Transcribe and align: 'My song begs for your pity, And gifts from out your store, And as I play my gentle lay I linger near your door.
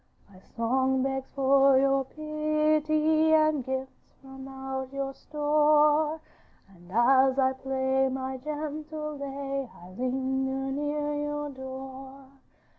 'My 0.33 0.39
song 0.39 1.03
begs 1.03 1.31
for 1.35 1.77
your 1.77 2.03
pity, 2.05 3.35
And 3.35 3.63
gifts 3.63 4.15
from 4.19 4.47
out 4.47 4.91
your 4.91 5.13
store, 5.13 6.19
And 6.67 6.91
as 6.91 7.37
I 7.37 7.53
play 7.53 8.09
my 8.09 8.37
gentle 8.37 9.15
lay 9.19 9.69
I 9.79 9.89
linger 9.91 10.71
near 10.71 11.15
your 11.23 11.49
door. 11.51 12.25